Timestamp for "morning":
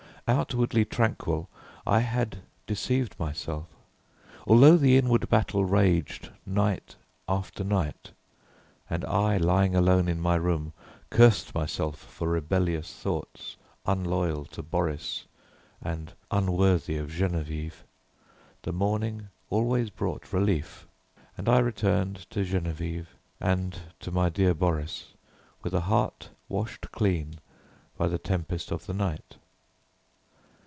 18.71-19.27